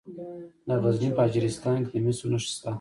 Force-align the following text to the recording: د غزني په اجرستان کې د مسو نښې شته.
د 0.67 0.69
غزني 0.83 1.09
په 1.17 1.21
اجرستان 1.27 1.77
کې 1.87 1.89
د 1.93 1.95
مسو 2.05 2.25
نښې 2.31 2.49
شته. 2.55 2.69